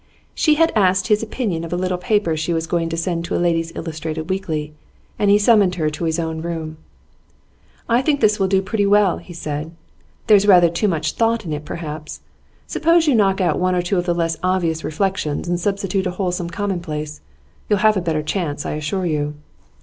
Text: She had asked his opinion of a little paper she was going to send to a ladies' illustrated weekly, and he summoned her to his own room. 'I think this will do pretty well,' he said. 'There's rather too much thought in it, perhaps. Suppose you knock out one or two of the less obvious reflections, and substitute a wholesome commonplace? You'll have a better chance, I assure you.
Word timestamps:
She 0.33 0.55
had 0.55 0.71
asked 0.75 1.09
his 1.09 1.21
opinion 1.21 1.63
of 1.63 1.71
a 1.71 1.75
little 1.77 1.99
paper 1.99 2.35
she 2.35 2.53
was 2.53 2.65
going 2.65 2.89
to 2.89 2.97
send 2.97 3.23
to 3.25 3.35
a 3.35 3.37
ladies' 3.37 3.71
illustrated 3.75 4.31
weekly, 4.31 4.73
and 5.19 5.29
he 5.29 5.37
summoned 5.37 5.75
her 5.75 5.91
to 5.91 6.05
his 6.05 6.17
own 6.17 6.41
room. 6.41 6.77
'I 7.87 8.01
think 8.01 8.19
this 8.19 8.39
will 8.39 8.47
do 8.47 8.63
pretty 8.63 8.87
well,' 8.87 9.19
he 9.19 9.33
said. 9.33 9.69
'There's 10.25 10.47
rather 10.47 10.69
too 10.71 10.87
much 10.87 11.11
thought 11.13 11.45
in 11.45 11.53
it, 11.53 11.65
perhaps. 11.65 12.21
Suppose 12.65 13.05
you 13.05 13.13
knock 13.13 13.39
out 13.41 13.59
one 13.59 13.75
or 13.75 13.83
two 13.83 13.99
of 13.99 14.07
the 14.07 14.15
less 14.15 14.37
obvious 14.41 14.83
reflections, 14.83 15.47
and 15.47 15.59
substitute 15.59 16.07
a 16.07 16.17
wholesome 16.17 16.49
commonplace? 16.49 17.21
You'll 17.69 17.77
have 17.85 17.95
a 17.95 18.01
better 18.01 18.23
chance, 18.23 18.65
I 18.65 18.71
assure 18.71 19.05
you. 19.05 19.35